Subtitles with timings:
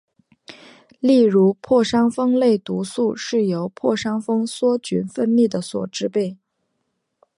[0.99, 6.39] 例如破伤风类毒素是由破伤风梭菌分泌的所制备。